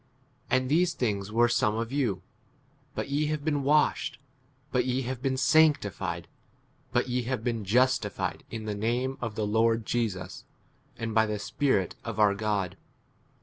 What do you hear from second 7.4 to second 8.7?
been justified in